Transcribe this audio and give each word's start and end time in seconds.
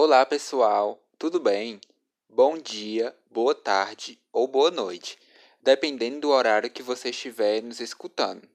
Olá, 0.00 0.24
pessoal, 0.24 1.02
tudo 1.18 1.40
bem? 1.40 1.80
Bom 2.28 2.56
dia, 2.56 3.12
boa 3.28 3.52
tarde 3.52 4.16
ou 4.32 4.46
boa 4.46 4.70
noite, 4.70 5.18
dependendo 5.60 6.20
do 6.20 6.28
horário 6.30 6.70
que 6.70 6.84
você 6.84 7.10
estiver 7.10 7.60
nos 7.64 7.80
escutando. 7.80 8.48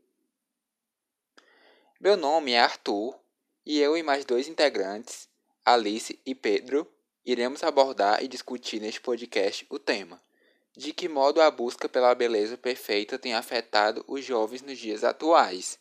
Meu 1.99 2.15
nome 2.15 2.53
é 2.53 2.61
Arthur 2.61 3.19
e 3.65 3.77
eu 3.81 3.97
e 3.97 4.01
mais 4.01 4.23
dois 4.23 4.47
integrantes, 4.47 5.27
Alice 5.65 6.17
e 6.25 6.33
Pedro, 6.33 6.89
iremos 7.25 7.61
abordar 7.61 8.23
e 8.23 8.29
discutir 8.29 8.79
neste 8.79 9.01
podcast 9.01 9.65
o 9.69 9.77
tema: 9.77 10.23
de 10.71 10.93
que 10.93 11.09
modo 11.09 11.41
a 11.41 11.51
busca 11.51 11.89
pela 11.89 12.15
beleza 12.15 12.57
perfeita 12.57 13.19
tem 13.19 13.33
afetado 13.33 14.01
os 14.07 14.23
jovens 14.23 14.61
nos 14.61 14.77
dias 14.77 15.03
atuais. 15.03 15.77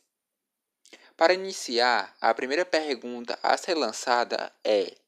Para 1.17 1.35
iniciar, 1.35 2.17
a 2.21 2.35
primeira 2.35 2.65
pergunta 2.65 3.39
a 3.41 3.57
ser 3.57 3.75
lançada 3.75 4.53
é: 4.65 5.01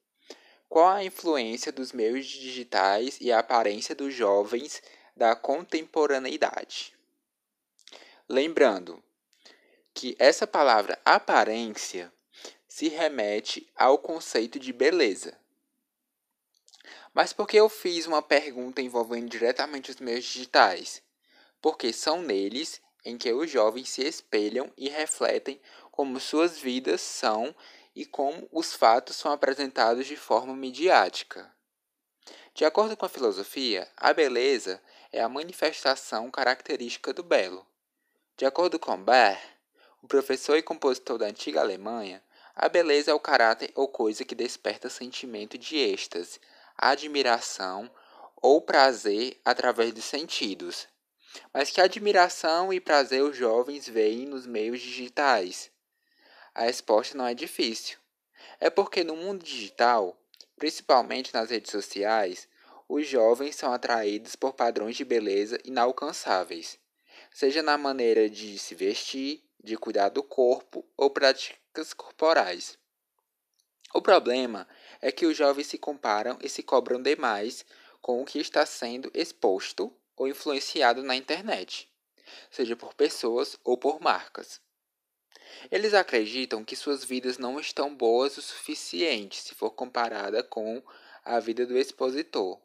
qual 0.75 0.89
a 0.89 1.05
influência 1.05 1.71
dos 1.71 1.93
meios 1.93 2.25
digitais 2.25 3.17
e 3.21 3.31
a 3.31 3.39
aparência 3.39 3.95
dos 3.95 4.13
jovens 4.13 4.83
da 5.15 5.33
contemporaneidade? 5.33 6.93
Lembrando 8.27 9.01
que 9.93 10.17
essa 10.19 10.45
palavra 10.45 10.99
aparência 11.05 12.11
se 12.67 12.89
remete 12.89 13.71
ao 13.73 13.97
conceito 13.97 14.59
de 14.59 14.73
beleza. 14.73 15.39
Mas 17.13 17.31
por 17.31 17.47
que 17.47 17.55
eu 17.55 17.69
fiz 17.69 18.05
uma 18.05 18.21
pergunta 18.21 18.81
envolvendo 18.81 19.29
diretamente 19.29 19.91
os 19.91 20.01
meios 20.01 20.25
digitais? 20.25 21.01
Porque 21.61 21.93
são 21.93 22.21
neles 22.21 22.81
em 23.05 23.17
que 23.17 23.31
os 23.31 23.49
jovens 23.49 23.87
se 23.87 24.01
espelham 24.01 24.69
e 24.75 24.89
refletem 24.89 25.57
como 25.89 26.19
suas 26.19 26.59
vidas 26.59 26.99
são 26.99 27.55
e 27.95 28.05
como 28.05 28.47
os 28.51 28.73
fatos 28.73 29.15
são 29.15 29.31
apresentados 29.31 30.05
de 30.05 30.17
forma 30.17 30.53
midiática. 30.53 31.49
De 32.53 32.65
acordo 32.65 32.97
com 32.97 33.05
a 33.05 33.09
filosofia, 33.09 33.87
a 33.95 34.13
beleza 34.13 34.81
é 35.11 35.21
a 35.21 35.29
manifestação 35.29 36.29
característica 36.29 37.13
do 37.13 37.23
belo. 37.23 37.65
De 38.37 38.45
acordo 38.45 38.77
com 38.77 39.01
Bach, 39.01 39.39
o 40.01 40.07
professor 40.07 40.57
e 40.57 40.61
compositor 40.61 41.17
da 41.17 41.27
antiga 41.27 41.61
Alemanha, 41.61 42.21
a 42.55 42.69
beleza 42.69 43.11
é 43.11 43.13
o 43.13 43.19
caráter 43.19 43.71
ou 43.75 43.87
coisa 43.87 44.23
que 44.23 44.35
desperta 44.35 44.89
sentimento 44.89 45.57
de 45.57 45.77
êxtase, 45.77 46.39
admiração 46.77 47.89
ou 48.41 48.61
prazer 48.61 49.39
através 49.43 49.93
dos 49.93 50.05
sentidos. 50.05 50.87
Mas 51.53 51.69
que 51.69 51.81
admiração 51.81 52.71
e 52.71 52.79
prazer 52.79 53.23
os 53.23 53.35
jovens 53.35 53.87
veem 53.87 54.25
nos 54.25 54.45
meios 54.45 54.79
digitais? 54.79 55.71
A 56.55 56.63
resposta 56.63 57.17
não 57.17 57.27
é 57.27 57.33
difícil. 57.33 57.97
É 58.61 58.69
porque 58.69 59.03
no 59.03 59.13
mundo 59.13 59.43
digital, 59.43 60.17
principalmente 60.55 61.33
nas 61.33 61.49
redes 61.49 61.69
sociais, 61.69 62.47
os 62.87 63.05
jovens 63.05 63.57
são 63.57 63.73
atraídos 63.73 64.37
por 64.37 64.53
padrões 64.53 64.95
de 64.95 65.03
beleza 65.03 65.59
inalcançáveis, 65.65 66.79
seja 67.29 67.61
na 67.61 67.77
maneira 67.77 68.29
de 68.29 68.57
se 68.57 68.73
vestir, 68.73 69.43
de 69.61 69.75
cuidar 69.75 70.07
do 70.07 70.23
corpo 70.23 70.87
ou 70.95 71.09
práticas 71.09 71.93
corporais. 71.93 72.77
O 73.93 74.01
problema 74.01 74.65
é 75.01 75.11
que 75.11 75.25
os 75.25 75.35
jovens 75.35 75.67
se 75.67 75.77
comparam 75.77 76.37
e 76.41 76.47
se 76.47 76.63
cobram 76.63 77.01
demais 77.01 77.65
com 78.01 78.21
o 78.21 78.25
que 78.25 78.39
está 78.39 78.65
sendo 78.65 79.11
exposto 79.13 79.93
ou 80.15 80.25
influenciado 80.25 81.03
na 81.03 81.17
internet, 81.17 81.91
seja 82.49 82.77
por 82.77 82.93
pessoas 82.93 83.59
ou 83.61 83.77
por 83.77 83.99
marcas. 83.99 84.61
Eles 85.71 85.93
acreditam 85.93 86.63
que 86.63 86.75
suas 86.75 87.03
vidas 87.03 87.37
não 87.37 87.59
estão 87.59 87.95
boas 87.95 88.37
o 88.37 88.41
suficiente 88.41 89.41
se 89.41 89.55
for 89.55 89.71
comparada 89.71 90.43
com 90.43 90.81
a 91.23 91.39
vida 91.39 91.65
do 91.65 91.77
expositor, 91.77 92.59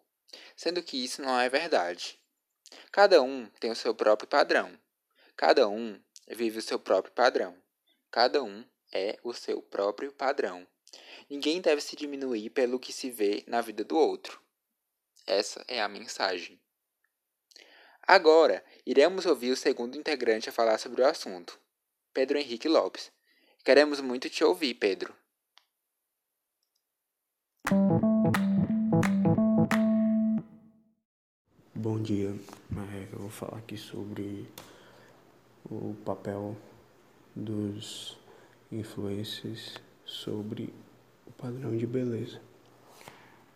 sendo 0.56 0.82
que 0.82 1.02
isso 1.02 1.22
não 1.22 1.38
é 1.38 1.48
verdade. 1.48 2.18
Cada 2.92 3.22
um 3.22 3.46
tem 3.58 3.70
o 3.70 3.76
seu 3.76 3.94
próprio 3.94 4.28
padrão. 4.28 4.78
Cada 5.36 5.68
um 5.68 6.00
vive 6.28 6.58
o 6.58 6.62
seu 6.62 6.78
próprio 6.78 7.12
padrão. 7.12 7.56
Cada 8.10 8.42
um 8.42 8.64
é 8.92 9.18
o 9.22 9.32
seu 9.32 9.62
próprio 9.62 10.12
padrão. 10.12 10.66
Ninguém 11.28 11.60
deve 11.60 11.80
se 11.80 11.96
diminuir 11.96 12.50
pelo 12.50 12.78
que 12.78 12.92
se 12.92 13.10
vê 13.10 13.44
na 13.46 13.60
vida 13.60 13.84
do 13.84 13.96
outro. 13.96 14.40
Essa 15.26 15.64
é 15.68 15.80
a 15.80 15.88
mensagem. 15.88 16.60
Agora, 18.02 18.64
iremos 18.84 19.26
ouvir 19.26 19.52
o 19.52 19.56
segundo 19.56 19.96
integrante 19.96 20.48
a 20.48 20.52
falar 20.52 20.78
sobre 20.78 21.02
o 21.02 21.06
assunto. 21.06 21.60
Pedro 22.12 22.38
Henrique 22.38 22.68
Lopes. 22.68 23.12
Queremos 23.64 24.00
muito 24.00 24.28
te 24.28 24.42
ouvir, 24.42 24.74
Pedro. 24.74 25.14
Bom 31.72 32.02
dia. 32.02 32.34
É, 32.92 33.08
eu 33.12 33.18
vou 33.20 33.30
falar 33.30 33.58
aqui 33.58 33.76
sobre 33.76 34.48
o 35.70 35.94
papel 36.04 36.56
dos 37.36 38.18
influencers 38.72 39.76
sobre 40.04 40.74
o 41.26 41.30
padrão 41.30 41.76
de 41.76 41.86
beleza. 41.86 42.42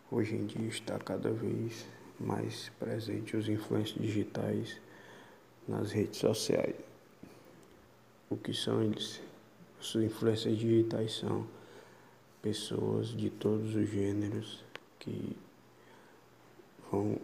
Hoje 0.09 0.33
em 0.33 0.45
dia 0.45 0.67
está 0.69 0.97
cada 0.97 1.29
vez 1.29 1.85
mais 2.17 2.69
presente 2.79 3.35
os 3.35 3.49
influencers 3.49 3.99
digitais 3.99 4.79
nas 5.67 5.91
redes 5.91 6.19
sociais 6.19 6.94
o 8.29 8.35
que 8.35 8.53
são 8.53 8.81
eles? 8.83 9.21
As 9.79 9.95
influências 9.95 10.57
digitais 10.57 11.13
são 11.17 11.45
pessoas 12.41 13.09
de 13.09 13.29
todos 13.29 13.75
os 13.75 13.89
gêneros 13.89 14.63
que 14.99 15.35
vão 16.91 17.17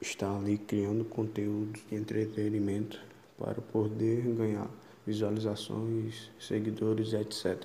estar 0.00 0.34
ali 0.36 0.58
criando 0.58 1.04
conteúdos 1.04 1.82
de 1.88 1.94
entretenimento 1.94 3.00
para 3.38 3.60
poder 3.60 4.22
ganhar 4.34 4.68
visualizações, 5.06 6.30
seguidores, 6.38 7.12
etc. 7.12 7.62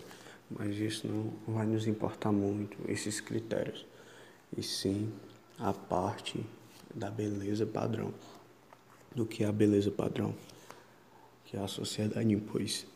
Mas 0.49 0.75
isso 0.77 1.07
não 1.07 1.33
vai 1.53 1.65
nos 1.65 1.87
importar 1.87 2.31
muito, 2.31 2.77
esses 2.87 3.19
critérios, 3.19 3.85
e 4.55 4.61
sim 4.61 5.11
a 5.59 5.73
parte 5.73 6.45
da 6.93 7.09
beleza 7.09 7.65
padrão. 7.65 8.13
Do 9.15 9.25
que 9.25 9.43
é 9.43 9.47
a 9.47 9.51
beleza 9.51 9.91
padrão? 9.91 10.33
Que 11.53 11.57
a 11.59 11.67
sociedade 11.67 12.33
impôs. 12.33 12.87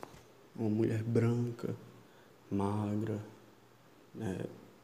Uma 0.55 0.67
mulher 0.67 1.03
branca, 1.03 1.75
magra, 2.49 3.23
né, 4.15 4.35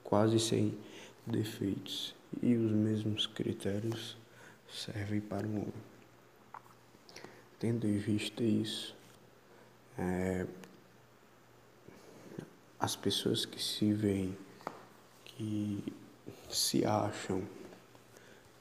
quase 0.03 0.39
sem 0.39 0.77
defeitos. 1.25 2.13
E 2.39 2.53
os 2.53 2.71
mesmos 2.71 3.25
critérios 3.25 4.15
servem 4.71 5.19
para 5.19 5.47
o 5.47 5.49
homem. 5.49 5.73
Tendo 7.59 7.87
em 7.87 7.97
vista 7.97 8.43
isso, 8.43 8.95
é, 9.97 10.45
as 12.79 12.95
pessoas 12.95 13.43
que 13.43 13.59
se 13.59 13.91
veem, 13.91 14.37
que 15.25 15.83
se 16.47 16.85
acham 16.85 17.41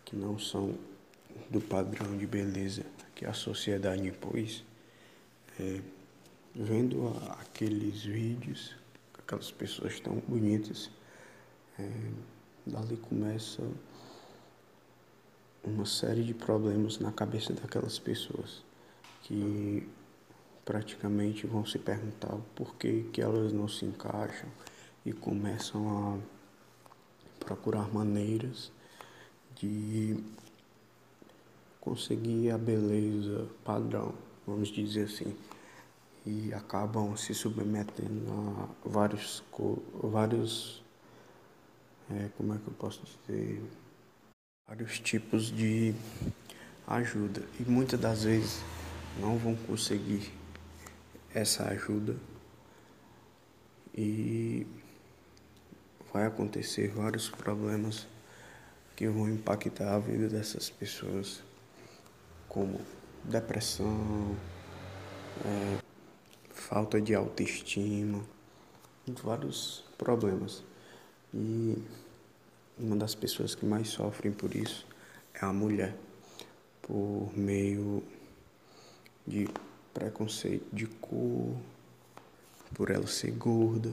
que 0.07 0.17
não 0.17 0.39
são 0.39 0.75
do 1.51 1.61
padrão 1.61 2.17
de 2.17 2.27
beleza 2.27 2.87
que 3.15 3.27
a 3.27 3.35
sociedade 3.35 4.09
impôs, 4.09 4.65
é, 5.59 5.81
vendo 6.55 7.09
aqueles 7.41 8.03
vídeos, 8.03 8.75
aquelas 9.19 9.51
pessoas 9.51 9.99
tão 10.01 10.17
bonitas, 10.27 10.91
é, 11.79 11.89
dali 12.67 12.97
começa 12.97 13.63
uma 15.65 15.87
série 15.87 16.25
de 16.25 16.35
problemas 16.35 16.99
na 16.99 17.13
cabeça 17.13 17.53
daquelas 17.53 17.99
pessoas 17.99 18.65
que 19.23 19.89
praticamente 20.65 21.47
vão 21.47 21.65
se 21.65 21.79
perguntar 21.79 22.37
por 22.55 22.75
que, 22.77 23.05
que 23.13 23.21
elas 23.21 23.53
não 23.53 23.69
se 23.69 23.85
encaixam 23.85 24.49
e 25.05 25.13
começam 25.13 26.19
a 26.19 27.45
procurar 27.45 27.93
maneiras 27.93 28.71
de 29.57 30.17
conseguir 31.81 32.51
a 32.51 32.59
beleza 32.59 33.49
padrão 33.65 34.15
vamos 34.47 34.69
dizer 34.69 35.05
assim, 35.05 35.37
e 36.25 36.53
acabam 36.55 37.17
se 37.17 37.35
submetendo 37.35 38.31
a 38.31 38.89
vários, 38.89 39.43
vários 40.03 40.83
é, 42.11 42.29
como 42.37 42.55
é 42.55 42.59
que 42.59 42.69
eu 42.69 42.75
posso 42.75 43.03
dizer, 43.27 43.63
vários 44.69 44.99
tipos 45.01 45.47
de 45.51 45.95
ajuda. 46.87 47.43
E 47.59 47.63
muitas 47.65 47.99
das 47.99 48.25
vezes 48.25 48.61
não 49.19 49.39
vão 49.39 49.57
conseguir 49.57 50.33
essa 51.35 51.65
ajuda. 51.65 52.17
E 53.95 54.67
vai 56.13 56.27
acontecer 56.27 56.89
vários 56.89 57.29
problemas 57.29 58.07
que 58.97 59.09
vão 59.09 59.29
impactar 59.29 59.95
a 59.95 59.99
vida 59.99 60.29
dessas 60.29 60.71
pessoas, 60.71 61.43
como 62.49 62.81
depressão, 63.25 64.37
é, 65.45 65.79
falta 66.51 67.01
de 67.01 67.15
autoestima, 67.15 68.23
vários 69.23 69.85
problemas. 69.97 70.63
E 71.35 71.77
uma 72.79 72.97
das 72.97 73.15
pessoas 73.15 73.55
que 73.55 73.65
mais 73.65 73.89
sofrem 73.89 74.33
por 74.33 74.55
isso 74.55 74.87
é 75.35 75.45
a 75.45 75.53
mulher, 75.53 75.97
por 76.83 77.31
meio 77.37 78.03
de 79.27 79.49
preconceito 79.95 80.67
de 80.73 80.87
cor, 80.87 81.55
por 82.75 82.91
ela 82.91 83.07
ser 83.07 83.33
gorda. 83.33 83.93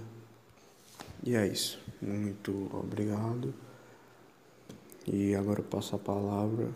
E 1.23 1.35
é 1.35 1.45
isso. 1.47 1.79
Muito 2.01 2.69
obrigado. 2.73 3.53
E 5.05 5.35
agora 5.35 5.59
eu 5.59 5.63
passo 5.63 5.95
a 5.95 5.99
palavra 5.99 6.69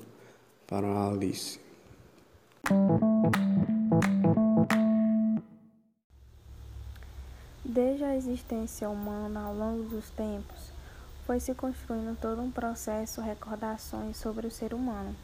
para 0.67 0.88
a 0.88 1.09
Alice. 1.09 1.59
Desde 7.73 8.03
a 8.03 8.15
existência 8.15 8.87
humana 8.87 9.45
ao 9.45 9.55
longo 9.55 9.89
dos 9.89 10.07
tempos, 10.11 10.71
foi 11.25 11.39
se 11.39 11.55
construindo 11.55 12.15
todo 12.21 12.39
um 12.39 12.51
processo 12.51 13.19
recordações 13.19 14.15
sobre 14.15 14.45
o 14.45 14.51
ser 14.51 14.75
humano, 14.75 15.15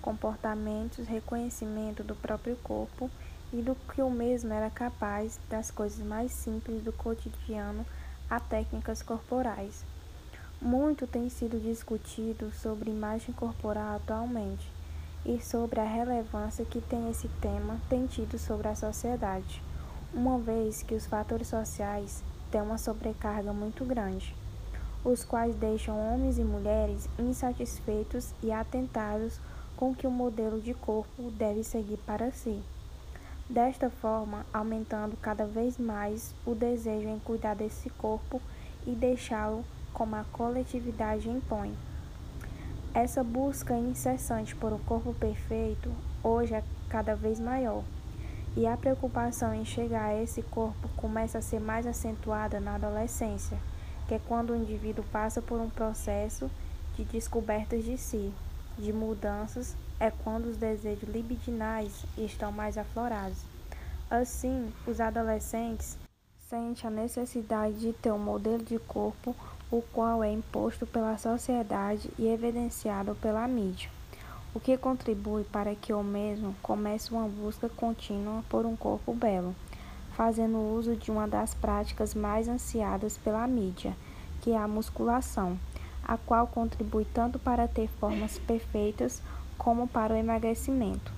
comportamentos, 0.00 1.06
reconhecimento 1.06 2.02
do 2.02 2.14
próprio 2.14 2.56
corpo 2.64 3.10
e 3.52 3.60
do 3.60 3.74
que 3.74 4.00
o 4.00 4.08
mesmo 4.08 4.50
era 4.50 4.70
capaz, 4.70 5.38
das 5.50 5.70
coisas 5.70 5.98
mais 5.98 6.32
simples 6.32 6.82
do 6.82 6.90
cotidiano 6.90 7.84
a 8.30 8.40
técnicas 8.40 9.02
corporais. 9.02 9.84
Muito 10.58 11.06
tem 11.06 11.28
sido 11.28 11.60
discutido 11.60 12.50
sobre 12.50 12.90
imagem 12.90 13.34
corporal 13.34 13.96
atualmente 13.96 14.66
e 15.26 15.38
sobre 15.38 15.78
a 15.80 15.84
relevância 15.84 16.64
que 16.64 16.80
tem 16.80 17.10
esse 17.10 17.28
tema 17.42 17.78
tem 17.90 18.06
tido 18.06 18.38
sobre 18.38 18.68
a 18.68 18.74
sociedade, 18.74 19.62
uma 20.12 20.38
vez 20.38 20.82
que 20.82 20.94
os 20.94 21.06
fatores 21.06 21.48
sociais 21.48 22.22
têm 22.50 22.62
uma 22.62 22.78
sobrecarga 22.78 23.52
muito 23.52 23.84
grande 23.84 24.34
os 25.04 25.24
quais 25.24 25.54
deixam 25.56 25.98
homens 25.98 26.38
e 26.38 26.44
mulheres 26.44 27.08
insatisfeitos 27.18 28.34
e 28.42 28.52
atentados 28.52 29.40
com 29.76 29.94
que 29.94 30.06
o 30.06 30.10
modelo 30.10 30.60
de 30.60 30.74
corpo 30.74 31.30
deve 31.30 31.64
seguir 31.64 31.96
para 31.98 32.30
si. 32.30 32.62
Desta 33.48 33.88
forma, 33.88 34.44
aumentando 34.52 35.16
cada 35.16 35.46
vez 35.46 35.78
mais 35.78 36.34
o 36.46 36.54
desejo 36.54 37.08
em 37.08 37.18
cuidar 37.18 37.54
desse 37.54 37.88
corpo 37.90 38.40
e 38.86 38.90
deixá-lo 38.90 39.64
como 39.92 40.16
a 40.16 40.24
coletividade 40.32 41.28
impõe. 41.28 41.74
Essa 42.92 43.24
busca 43.24 43.74
incessante 43.74 44.54
por 44.54 44.72
um 44.72 44.78
corpo 44.78 45.14
perfeito 45.14 45.90
hoje 46.22 46.54
é 46.54 46.62
cada 46.88 47.14
vez 47.16 47.40
maior, 47.40 47.82
e 48.56 48.66
a 48.66 48.76
preocupação 48.76 49.54
em 49.54 49.64
chegar 49.64 50.06
a 50.06 50.22
esse 50.22 50.42
corpo 50.42 50.88
começa 50.96 51.38
a 51.38 51.42
ser 51.42 51.60
mais 51.60 51.86
acentuada 51.86 52.60
na 52.60 52.74
adolescência 52.74 53.58
que 54.10 54.14
é 54.14 54.20
quando 54.26 54.50
o 54.50 54.56
indivíduo 54.56 55.04
passa 55.12 55.40
por 55.40 55.60
um 55.60 55.70
processo 55.70 56.50
de 56.96 57.04
descobertas 57.04 57.84
de 57.84 57.96
si, 57.96 58.32
de 58.76 58.92
mudanças, 58.92 59.76
é 60.00 60.10
quando 60.10 60.46
os 60.46 60.56
desejos 60.56 61.08
libidinais 61.08 62.04
estão 62.18 62.50
mais 62.50 62.76
aflorados. 62.76 63.38
Assim, 64.10 64.72
os 64.84 65.00
adolescentes 65.00 65.96
sentem 66.48 66.88
a 66.88 66.90
necessidade 66.90 67.78
de 67.78 67.92
ter 67.92 68.10
um 68.10 68.18
modelo 68.18 68.64
de 68.64 68.80
corpo 68.80 69.32
o 69.70 69.80
qual 69.80 70.24
é 70.24 70.32
imposto 70.32 70.84
pela 70.84 71.16
sociedade 71.16 72.10
e 72.18 72.26
evidenciado 72.26 73.14
pela 73.14 73.46
mídia, 73.46 73.88
o 74.54 74.60
que 74.60 74.76
contribui 74.76 75.44
para 75.44 75.74
que 75.74 75.92
o 75.92 76.02
mesmo 76.02 76.54
comece 76.62 77.12
uma 77.12 77.28
busca 77.28 77.68
contínua 77.68 78.42
por 78.48 78.66
um 78.66 78.76
corpo 78.76 79.14
belo 79.14 79.54
fazendo 80.20 80.58
uso 80.58 80.96
de 80.96 81.10
uma 81.10 81.26
das 81.26 81.54
práticas 81.54 82.14
mais 82.14 82.46
ansiadas 82.46 83.16
pela 83.16 83.46
mídia, 83.46 83.96
que 84.42 84.50
é 84.50 84.56
a 84.58 84.68
musculação, 84.68 85.58
a 86.04 86.18
qual 86.18 86.46
contribui 86.46 87.06
tanto 87.06 87.38
para 87.38 87.66
ter 87.66 87.88
formas 87.88 88.38
perfeitas 88.38 89.22
como 89.56 89.88
para 89.88 90.12
o 90.12 90.16
emagrecimento. 90.18 91.10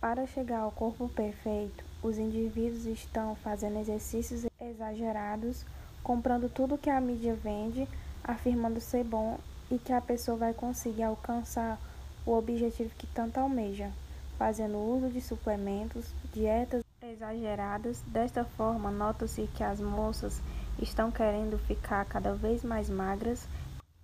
Para 0.00 0.26
chegar 0.26 0.60
ao 0.60 0.70
corpo 0.70 1.06
perfeito, 1.08 1.84
os 2.02 2.16
indivíduos 2.16 2.86
estão 2.86 3.34
fazendo 3.36 3.78
exercícios 3.78 4.46
exagerados, 4.58 5.66
comprando 6.02 6.48
tudo 6.48 6.78
que 6.78 6.88
a 6.88 6.98
mídia 6.98 7.34
vende, 7.34 7.86
afirmando 8.24 8.80
ser 8.80 9.04
bom 9.04 9.38
e 9.70 9.78
que 9.78 9.92
a 9.92 10.00
pessoa 10.00 10.36
vai 10.36 10.54
conseguir 10.54 11.02
alcançar 11.02 11.78
o 12.24 12.32
objetivo 12.32 12.90
que 12.96 13.06
tanto 13.06 13.38
almeja, 13.38 13.90
fazendo 14.38 14.78
uso 14.78 15.08
de 15.08 15.20
suplementos, 15.20 16.06
dietas 16.32 16.82
exageradas. 17.02 18.00
Desta 18.06 18.44
forma, 18.44 18.90
nota-se 18.90 19.48
que 19.54 19.62
as 19.62 19.80
moças 19.80 20.40
estão 20.80 21.10
querendo 21.10 21.58
ficar 21.58 22.04
cada 22.04 22.34
vez 22.34 22.64
mais 22.64 22.88
magras 22.88 23.46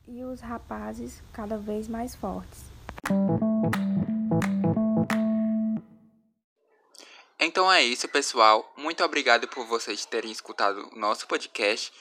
e 0.06 0.24
os 0.24 0.40
rapazes 0.40 1.22
cada 1.32 1.56
vez 1.56 1.88
mais 1.88 2.14
fortes. 2.14 2.64
Então 7.40 7.70
é 7.70 7.82
isso, 7.82 8.08
pessoal. 8.08 8.72
Muito 8.76 9.02
obrigado 9.04 9.46
por 9.48 9.64
vocês 9.66 10.04
terem 10.04 10.30
escutado 10.30 10.90
o 10.92 10.98
nosso 10.98 11.26
podcast. 11.26 11.92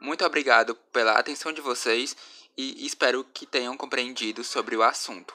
Muito 0.00 0.24
obrigado 0.24 0.74
pela 0.92 1.18
atenção 1.18 1.52
de 1.52 1.60
vocês 1.60 2.16
e 2.60 2.86
espero 2.86 3.24
que 3.32 3.46
tenham 3.46 3.76
compreendido 3.76 4.44
sobre 4.44 4.76
o 4.76 4.82
assunto. 4.82 5.34